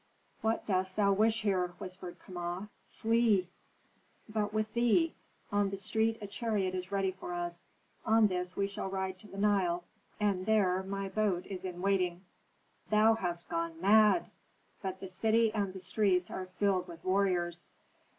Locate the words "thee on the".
4.73-5.77